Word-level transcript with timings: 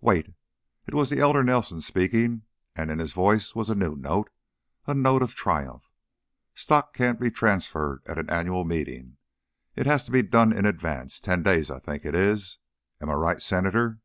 "Wait!" 0.00 0.32
It 0.86 0.94
was 0.94 1.10
the 1.10 1.18
elder 1.18 1.44
Nelson 1.44 1.82
speaking, 1.82 2.44
and 2.74 2.90
in 2.90 2.98
his 2.98 3.12
voice 3.12 3.54
was 3.54 3.68
a 3.68 3.74
new 3.74 3.94
note 3.94 4.30
a 4.86 4.94
note 4.94 5.20
of 5.20 5.34
triumph. 5.34 5.90
"Stock 6.54 6.94
can't 6.94 7.20
be 7.20 7.30
transferred 7.30 8.00
at 8.06 8.16
an 8.16 8.30
annual 8.30 8.64
meeting. 8.64 9.18
It 9.76 9.84
has 9.84 10.02
to 10.06 10.10
be 10.10 10.22
done 10.22 10.56
in 10.56 10.64
advance 10.64 11.20
ten 11.20 11.42
days, 11.42 11.70
I 11.70 11.80
think 11.80 12.06
it 12.06 12.14
is. 12.14 12.56
Am 13.02 13.10
I 13.10 13.12
right, 13.12 13.42
Senator?" 13.42 13.98